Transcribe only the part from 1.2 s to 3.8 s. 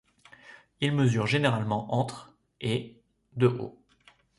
généralement entre et de haut.